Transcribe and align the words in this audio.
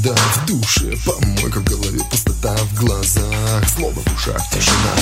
иди 0.00 0.10
в 0.10 0.46
душе 0.46 0.96
помойка 1.04 1.60
в 1.60 1.64
голове, 1.64 2.00
пустота 2.10 2.56
в 2.56 2.74
глазах 2.74 3.68
Слово 3.74 3.94
в 3.94 4.14
ушах, 4.14 4.42
тишина 4.50 4.94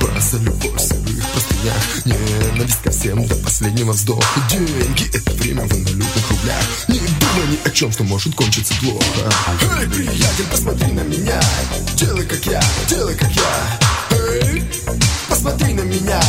Борьба 0.00 0.20
за 0.20 0.38
любовь 0.38 0.74
в 0.74 0.80
сырых 0.80 1.24
простынях 1.30 2.04
Ненависть 2.04 2.82
ко 2.82 2.90
всем 2.90 3.26
до 3.26 3.34
последнего 3.36 3.92
вздоха. 3.92 4.40
Деньги— 4.50 5.08
это 5.12 5.30
время 5.32 5.62
в 5.62 5.72
инвалютных 5.72 6.30
рублях. 6.30 6.64
Не 6.88 6.98
думай 6.98 7.46
ни 7.50 7.68
о 7.68 7.70
чем, 7.70 7.92
что 7.92 8.04
может 8.04 8.34
кончиться 8.34 8.74
плохо. 8.80 9.32
Эй, 9.78 9.88
приятель, 9.88 10.46
посмотри 10.50 10.92
на 10.92 11.00
меня. 11.00 11.40
Делай 11.96 12.26
как 12.26 12.44
я, 12.46 12.62
делай 12.88 13.14
как 13.14 13.30
я. 13.30 13.78
Эй, 14.10 14.62
посмотри 15.28 15.74
на 15.74 15.82
меня 15.82 16.20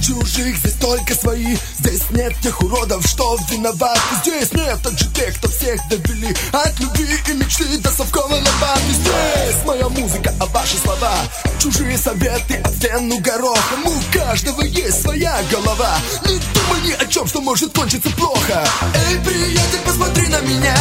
чужих, 0.00 0.56
здесь 0.58 0.74
только 0.74 1.14
свои. 1.14 1.56
Здесь 1.78 2.02
нет 2.10 2.34
тех 2.42 2.60
уродов, 2.62 3.06
что 3.06 3.38
виноваты. 3.50 4.00
Здесь 4.22 4.52
нет 4.52 4.80
также 4.82 5.06
тех, 5.12 5.36
кто 5.36 5.48
всех 5.48 5.80
довели. 5.88 6.34
От 6.52 6.78
любви 6.80 7.16
и 7.28 7.32
мечты 7.32 7.78
до 7.78 7.90
совковой 7.90 8.40
лопаты 8.40 8.92
Здесь 8.92 9.64
моя 9.64 9.88
музыка, 9.88 10.34
а 10.40 10.46
ваши 10.46 10.76
слова. 10.78 11.14
Чужие 11.60 11.98
советы 11.98 12.56
от 12.64 12.74
стену 12.76 13.18
горохом 13.18 13.86
У 13.86 14.16
каждого 14.16 14.62
есть 14.62 15.02
своя 15.02 15.40
голова. 15.50 15.98
Не 16.24 16.38
думай 16.38 16.80
ни 16.84 16.92
о 16.92 17.06
чем, 17.06 17.26
что 17.26 17.40
может 17.40 17.72
кончиться 17.72 18.10
плохо. 18.10 18.66
Эй, 19.08 19.18
приятель, 19.18 19.80
посмотри 19.84 20.28
на 20.28 20.40
меня. 20.40 20.76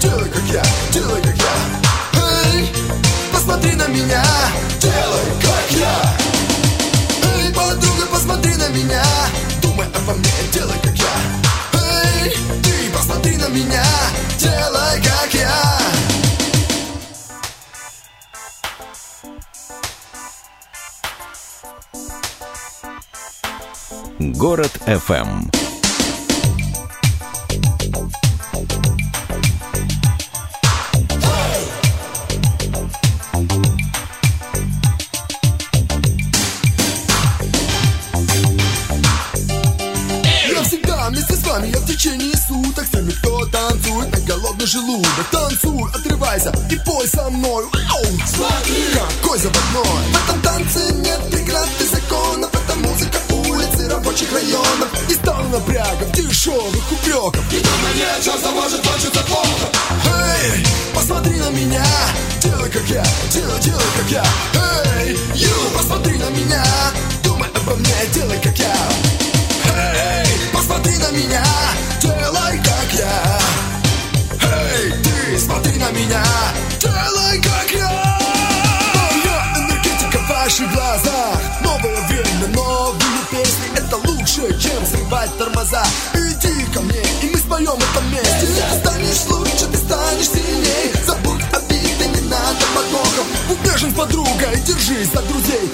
Делай 0.00 0.28
как 0.28 0.44
я, 0.52 0.62
делай 0.92 1.22
как 1.22 1.36
я. 1.36 2.54
Эй, 2.54 2.68
посмотри 3.32 3.74
на 3.74 3.86
меня. 3.88 4.24
Делай 4.80 5.24
как 5.42 5.78
я 5.78 6.25
подруга, 7.56 8.06
посмотри 8.12 8.54
на 8.56 8.68
меня. 8.68 9.02
Думай 9.62 9.86
обо 9.86 10.12
мне, 10.12 10.30
делай 10.52 10.78
как 10.82 10.96
я. 10.96 11.06
Эй, 11.72 12.36
ты 12.62 12.92
посмотри 12.92 13.36
на 13.38 13.48
меня 13.48 13.84
Делай 14.38 15.02
как 15.02 15.34
я. 15.34 15.78
Город 24.18 24.72
FM. 24.86 25.65
На 44.66 44.72
желудок. 44.72 45.30
Танцуй, 45.30 45.90
отрывайся 45.94 46.52
и 46.70 46.76
пой 46.76 47.06
со 47.06 47.30
мной. 47.30 47.64
Ау! 47.90 48.04
Смотри, 48.26 48.84
какой 48.94 49.38
заводной 49.38 50.02
В 50.12 50.24
этом 50.24 50.40
танце 50.42 50.92
нет 50.94 51.20
преград 51.30 51.68
и 51.80 51.84
законов. 51.84 52.50
Это 52.52 52.74
музыка 52.76 53.18
улицы 53.30 53.88
рабочих 53.88 54.32
районов. 54.32 54.88
И 55.08 55.14
стал 55.14 55.42
напрягом 55.44 56.10
дешевых 56.12 56.92
упреков. 56.92 57.52
И 57.52 57.60
думай 57.60 57.94
ни 57.96 58.02
о 58.02 58.22
чем, 58.22 58.38
что 58.38 58.50
может 58.50 58.80
кончиться 58.80 59.22
плохо. 59.24 59.68
Эй, 60.42 60.66
посмотри 60.94 61.36
на 61.36 61.50
меня. 61.50 61.84
Делай 62.42 62.70
как 62.70 62.88
я, 62.88 63.04
делай, 63.32 63.60
делай 63.60 63.84
как 63.96 64.10
я. 64.10 64.24
Эй, 64.98 65.16
ю, 65.34 65.50
посмотри 65.76 66.18
на 66.18 66.30
меня. 66.30 66.64
Думай 67.22 67.48
обо 67.54 67.76
мне, 67.76 67.94
делай 68.12 68.38
как 68.42 68.58
я. 68.58 68.74
Эй, 69.76 70.26
посмотри 70.52 70.96
на 70.98 71.10
меня, 71.12 71.44
делай 72.00 72.58
как 72.58 72.98
я 72.98 73.45
Смотри 75.38 75.76
на 75.76 75.90
меня, 75.90 76.22
делай 76.80 77.40
как 77.42 77.70
я. 77.72 78.18
Моя 78.94 79.54
энергетика 79.58 80.18
в 80.18 80.28
ваших 80.28 80.72
глазах. 80.72 81.38
Новое 81.62 82.00
время, 82.08 82.46
новые 82.54 83.20
песни. 83.30 83.76
Это 83.76 83.96
лучше, 84.08 84.58
чем 84.58 84.86
срывать 84.86 85.36
тормоза. 85.38 85.84
Иди 86.14 86.64
ко 86.72 86.80
мне, 86.80 87.02
и 87.22 87.30
мы 87.32 87.38
споем 87.38 87.76
это 87.76 88.00
вместе. 88.00 88.46
Ты 88.46 88.78
станешь 88.78 89.26
лучше, 89.28 89.66
ты 89.70 89.76
станешь 89.76 90.28
сильней. 90.28 90.92
Забудь 91.06 91.42
обиды, 91.52 92.08
не 92.08 92.28
надо 92.28 92.64
подвохов 92.74 93.26
нежен 93.76 93.90
с 93.90 93.94
подругой, 93.94 94.60
держись 94.66 95.08
за 95.12 95.22
друзей 95.22 95.70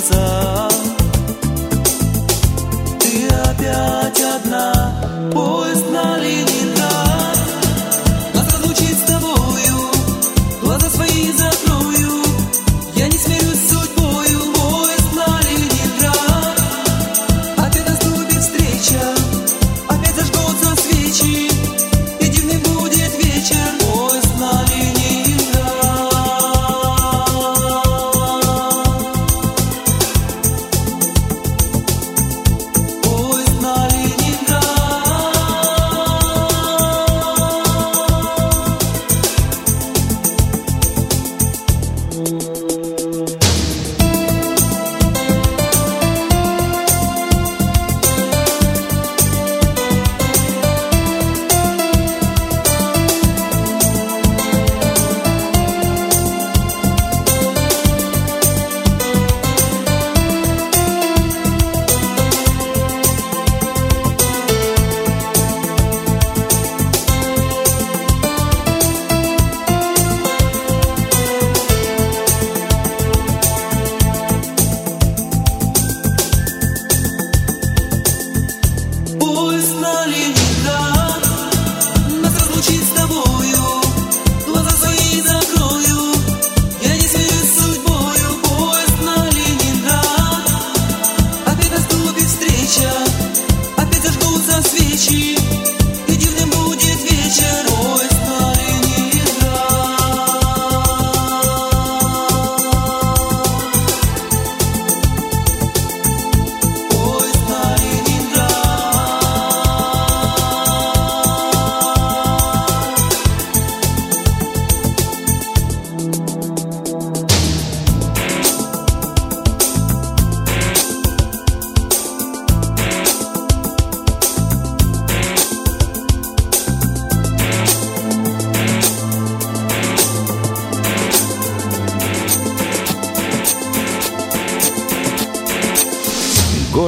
nazar 0.00 0.69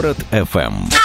Город 0.02 0.26
FM 0.32 1.01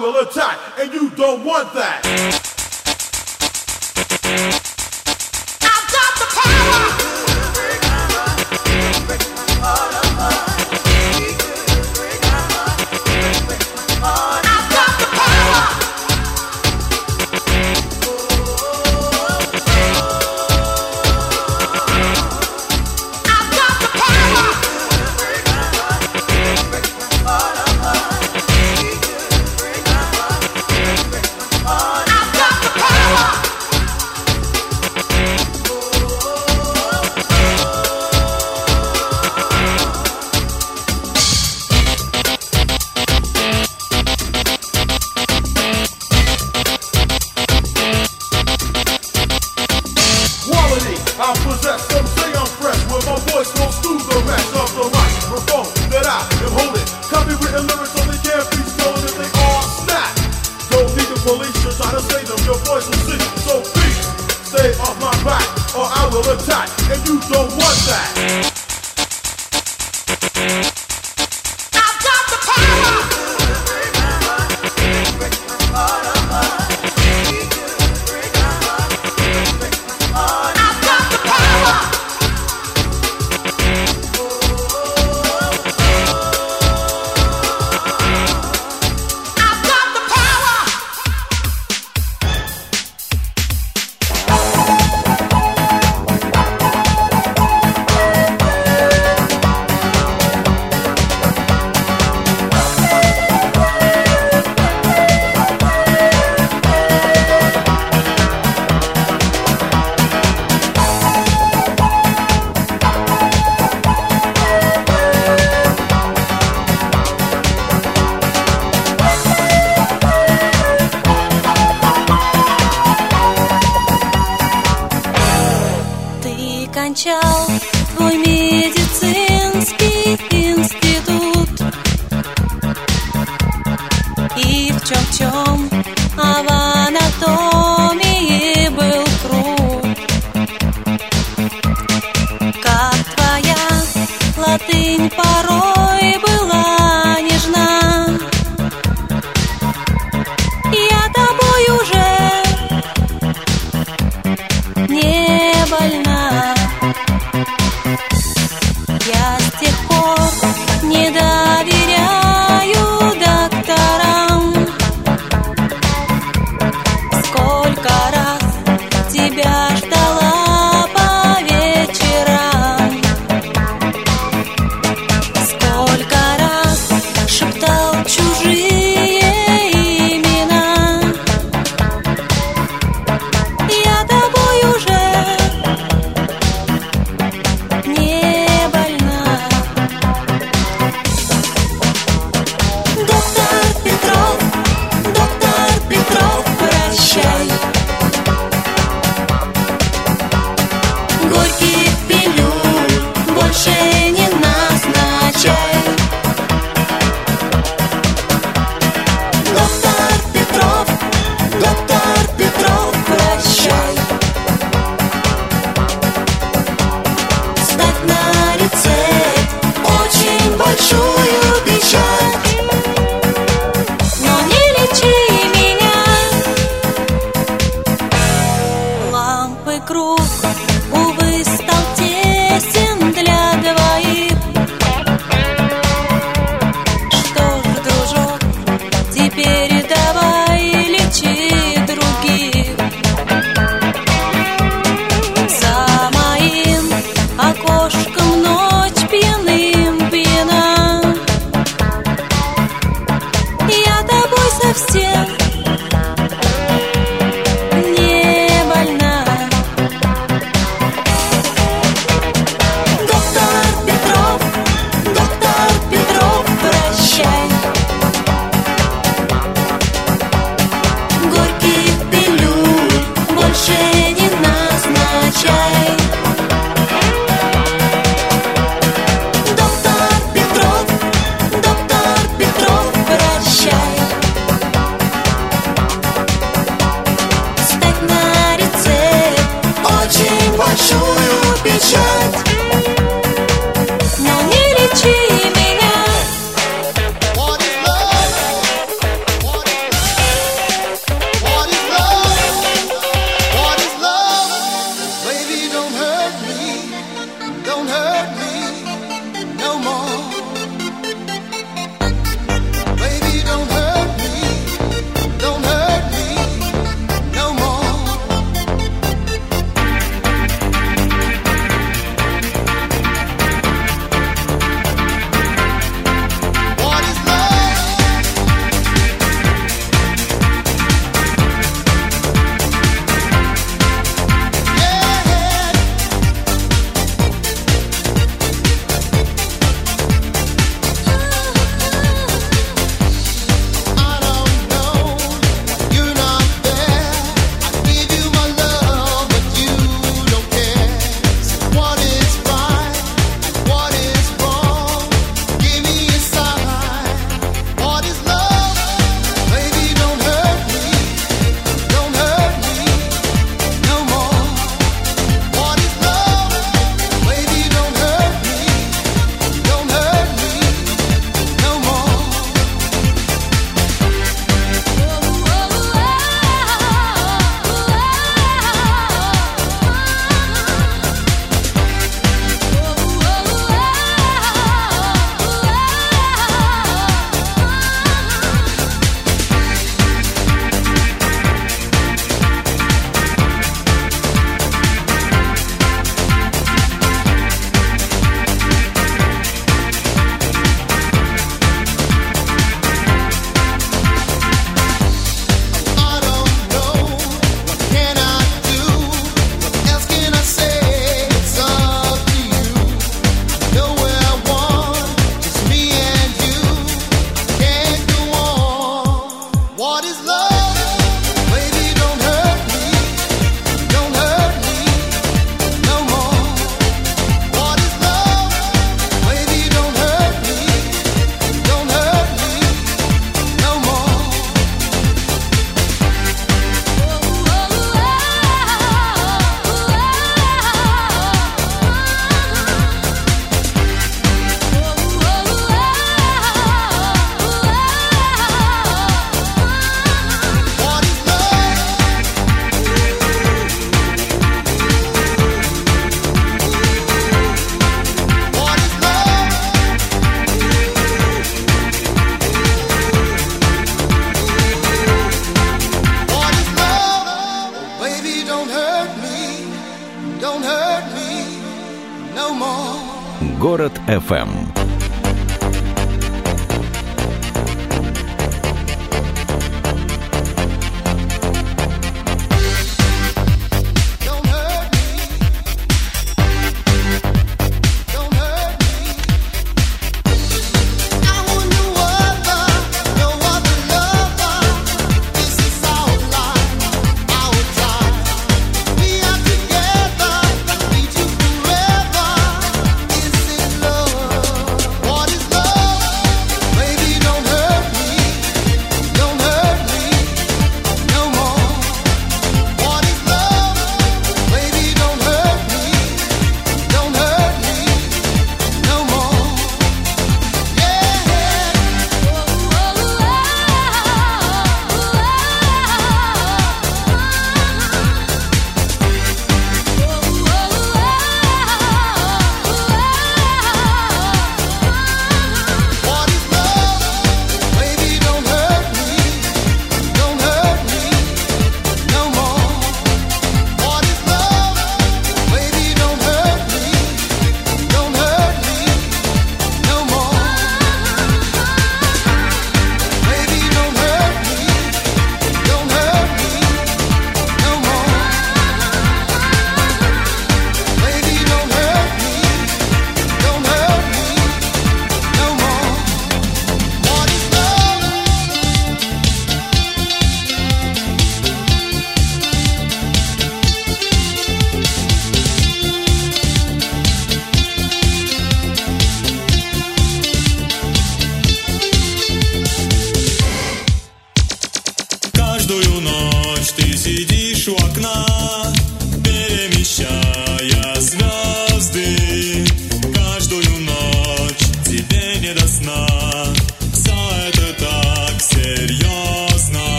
will 0.00 0.16
attack, 0.20 0.58
and 0.78 0.92
you 0.92 1.10
don't 1.10 1.44
want 1.44 1.74
that. 1.74 2.40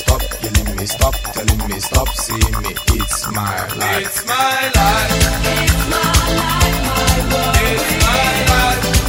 stop, 0.00 0.22
yelling 0.42 0.76
me 0.76 0.86
stop, 0.86 1.14
telling 1.34 1.68
me 1.68 1.78
stop, 1.80 2.08
see 2.08 2.32
me, 2.62 2.72
it's 2.98 3.30
my 3.32 3.56
life. 3.80 4.06
It's 4.06 4.26
my 4.26 4.60
life. 4.76 5.12
It's 5.64 5.80
my 5.92 6.10
life, 6.40 6.80
my 6.94 7.14
world. 7.30 7.56
It's 7.72 7.90
my 8.04 8.24
life. 8.50 8.99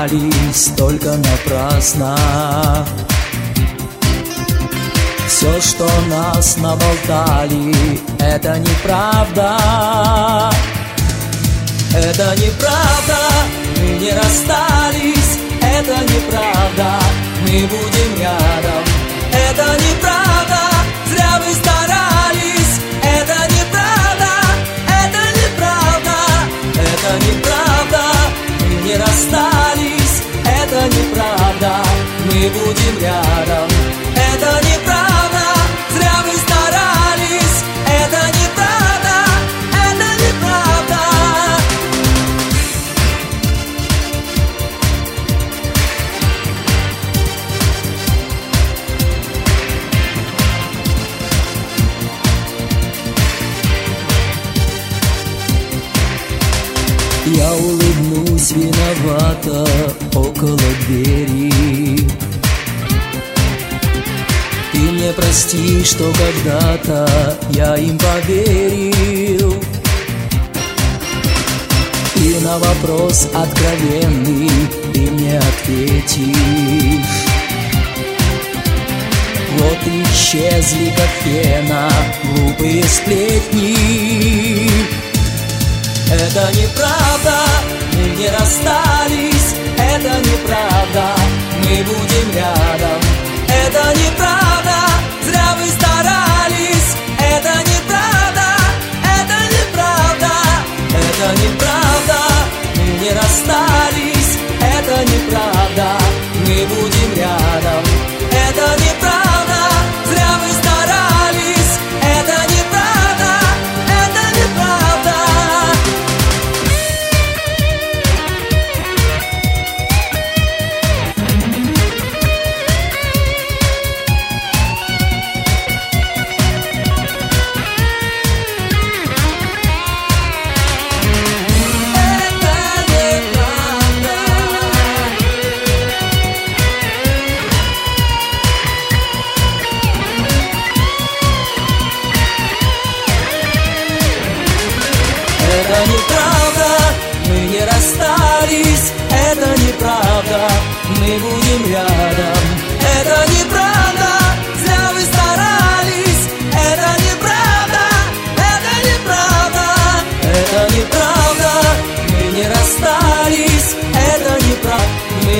старались 0.00 0.72
только 0.76 1.16
напрасно. 1.16 2.16
Все, 5.28 5.60
что 5.60 5.88
нас 6.08 6.56
наболтали, 6.56 7.74
это 8.18 8.58
неправда. 8.58 10.50
Это 11.92 12.34
неправда, 12.36 13.18
мы 13.76 13.88
не 13.98 14.10
расстались, 14.12 15.38
это 15.60 15.96
неправда. 16.12 17.00
Мы 17.42 17.66
будем 17.66 18.20
рядом, 18.20 18.84
это 19.32 19.64
неправда, 19.84 20.60
зря 21.10 21.40
вы 21.44 21.52
старались, 21.54 22.80
это 23.02 23.36
неправда, 23.54 24.32
это 25.04 25.20
неправда, 25.40 26.16
это 26.74 27.26
неправда, 27.26 28.02
мы 28.60 28.74
не 28.88 28.96
расстались 28.96 29.59
неправда. 30.86 31.82
Мы 32.26 32.48
будем 32.50 32.98
рядом. 33.00 33.99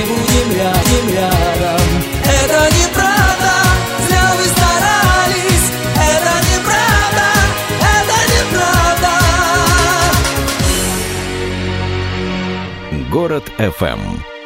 не 0.00 0.06
будем 0.06 0.52
рядом, 0.56 1.08
рядом. 1.12 1.86
Это 2.24 2.60
неправда, 2.74 3.52
зря 4.06 4.26
вы 4.36 4.44
старались. 4.44 5.66
Это 5.94 6.34
неправда, 6.48 7.26
это 7.96 8.16
неправда. 8.32 9.12
Город 13.10 13.44
ФМ 13.58 14.39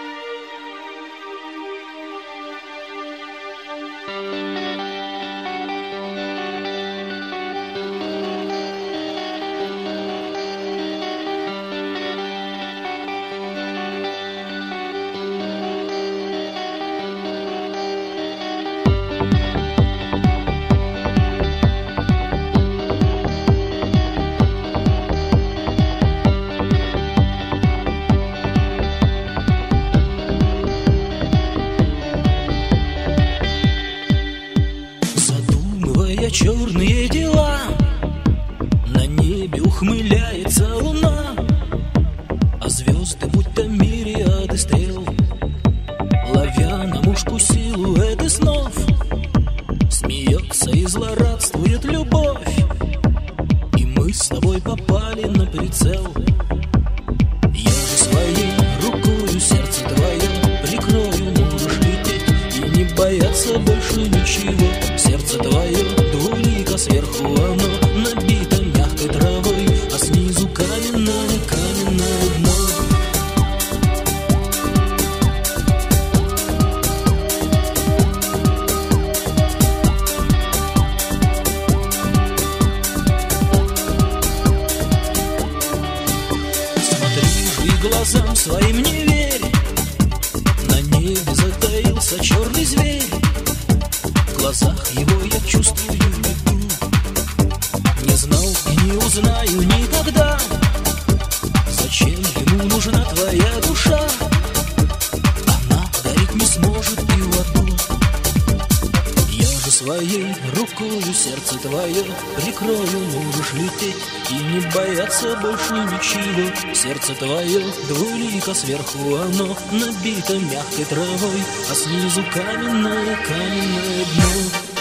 берегу 116.25 116.75
Сердце 116.75 117.15
твое 117.15 117.61
двулико 117.89 118.55
сверху 118.55 119.17
оно 119.17 119.57
Набито 119.73 120.39
мягкой 120.39 120.85
травой 120.85 121.43
А 121.71 121.75
снизу 121.75 122.25
каменное, 122.33 123.17
каменное 123.27 124.05
дно. 124.05 124.74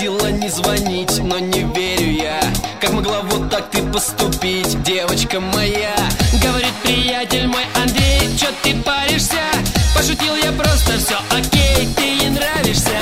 просила 0.00 0.30
не 0.30 0.48
звонить, 0.48 1.18
но 1.18 1.38
не 1.38 1.60
верю 1.74 2.10
я. 2.12 2.40
Как 2.80 2.92
могла 2.92 3.20
вот 3.20 3.50
так 3.50 3.70
ты 3.70 3.82
поступить, 3.82 4.82
девочка 4.82 5.40
моя? 5.40 5.94
Говорит 6.42 6.72
приятель 6.82 7.46
мой 7.46 7.64
Андрей, 7.74 8.34
чё 8.38 8.46
ты 8.62 8.74
паришься? 8.76 9.42
Пошутил 9.94 10.34
я 10.36 10.52
просто, 10.52 10.98
все 10.98 11.16
окей, 11.30 11.86
ты 11.94 12.02
ей 12.02 12.30
нравишься 12.30 12.96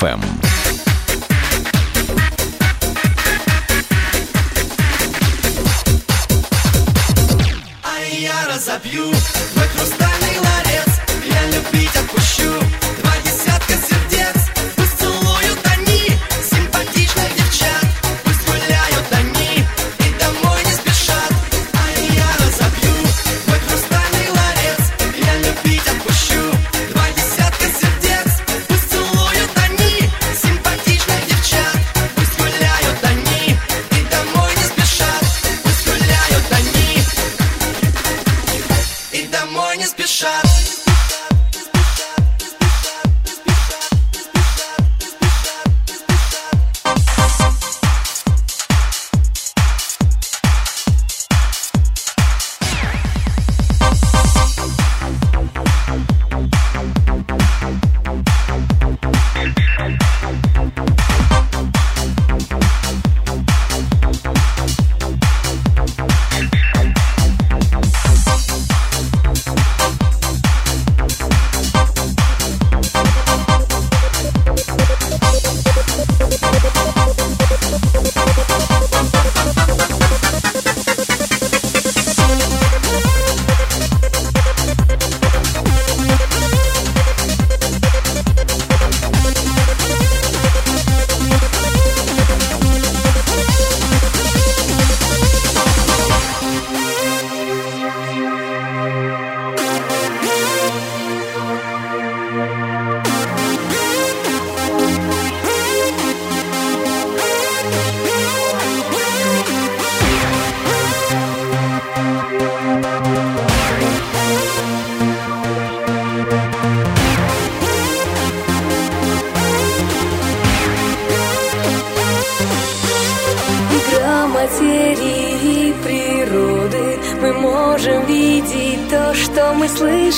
FM. 0.00 0.39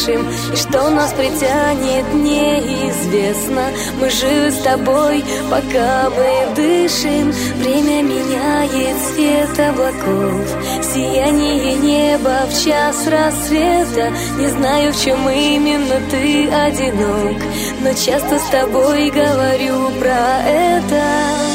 Слышим 0.02 0.26
И 0.52 0.56
что 0.56 0.90
нас 0.90 1.12
притянет, 1.12 2.12
неизвестно. 2.14 3.70
Мы 4.00 4.10
живы 4.10 4.50
с 4.50 4.58
тобой, 4.58 5.24
пока 5.50 6.10
мы 6.10 6.54
дышим 6.54 7.32
Время 7.56 8.02
меняет 8.02 8.96
цвет 9.08 9.68
облаков. 9.68 10.46
Сияние 10.82 11.74
неба 11.76 12.46
в 12.48 12.64
час 12.64 13.06
рассвета. 13.06 14.12
Не 14.38 14.48
знаю, 14.48 14.92
в 14.92 15.02
чем 15.02 15.28
именно 15.28 16.00
ты 16.10 16.48
одинок 16.48 17.42
Но 17.80 17.92
часто 17.92 18.38
с 18.38 18.48
тобой 18.50 19.10
говорю 19.10 19.90
про 20.00 20.42
это 20.46 21.51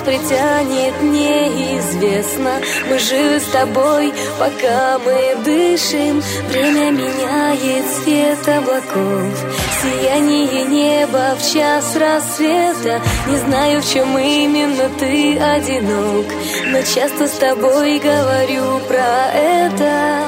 нас 0.00 0.02
притянет, 0.02 1.00
неизвестно. 1.02 2.60
Мы 2.88 2.98
живы 2.98 3.40
с 3.40 3.46
тобой, 3.46 4.12
пока 4.38 4.98
мы 4.98 5.36
дышим. 5.44 6.22
Время 6.48 6.90
меняет 6.90 7.84
цвет 7.96 8.48
облаков. 8.48 9.44
Сияние 9.82 10.64
неба 10.64 11.36
в 11.38 11.52
час 11.52 11.96
рассвета. 11.96 13.00
Не 13.28 13.36
знаю, 13.38 13.80
в 13.80 13.92
чем 13.92 14.18
именно 14.18 14.88
ты 14.98 15.38
одинок 15.38 16.26
Но 16.66 16.82
часто 16.82 17.26
с 17.26 17.32
тобой 17.32 17.98
говорю 17.98 18.80
про 18.88 19.30
это 19.32 20.19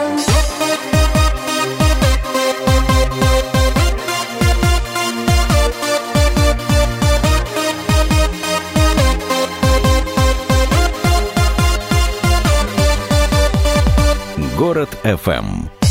FM. 15.02 15.81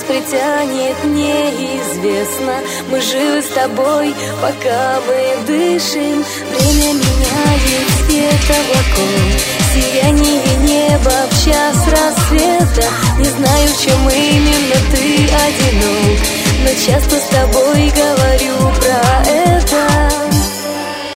Нас 0.00 0.04
притянет, 0.04 1.04
неизвестно. 1.04 2.54
Мы 2.90 3.00
живы 3.00 3.42
с 3.42 3.48
тобой, 3.48 4.14
пока 4.40 5.00
мы 5.06 5.46
дышим. 5.46 6.24
Время 6.50 6.92
меняет 6.94 7.86
цвет 8.06 8.56
облаков 8.58 9.10
Сияние 9.74 10.56
неба 10.58 11.12
в 11.30 11.44
час 11.44 11.76
рассвета. 11.88 12.88
Не 13.18 13.24
знаю, 13.24 13.68
в 13.68 13.82
чем 13.82 14.08
именно 14.08 14.76
ты 14.90 15.28
одинок 15.46 16.20
Но 16.64 16.70
часто 16.86 17.16
с 17.16 17.28
тобой 17.28 17.92
говорю 17.94 18.70